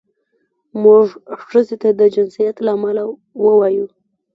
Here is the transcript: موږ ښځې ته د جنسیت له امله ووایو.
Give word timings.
موږ 0.83 1.05
ښځې 1.47 1.75
ته 1.81 1.89
د 1.99 2.01
جنسیت 2.15 2.55
له 2.65 2.71
امله 2.77 3.03
ووایو. 3.43 3.85